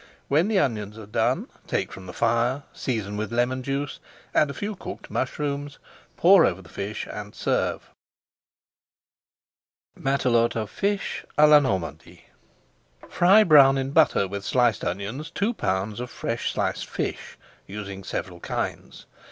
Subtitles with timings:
[0.29, 3.99] When the onions are done, take from the fire, season with lemon juice,
[4.33, 5.77] add a few cooked mushrooms,
[6.17, 7.91] pour over the fish, and serve.
[9.95, 12.23] MATELOTE OF FISH À LA NORMANDY
[13.11, 17.37] Fry brown in butter with sliced onions two pounds of fresh sliced fish,
[17.67, 19.05] using several kinds.